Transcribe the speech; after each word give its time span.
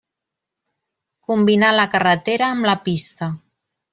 Combinà 1.31 1.69
la 1.75 1.85
carretera 1.95 2.49
amb 2.55 2.69
la 2.71 2.77
pista. 2.89 3.31